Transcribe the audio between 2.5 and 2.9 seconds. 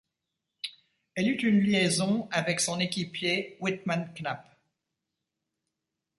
son